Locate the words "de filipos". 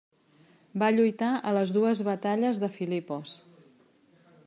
2.65-3.37